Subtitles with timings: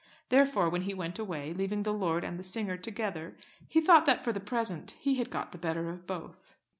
[0.29, 4.23] Therefore, when he went away, leaving the lord and the singer together, he thought that
[4.23, 6.55] for the present he had got the better of both.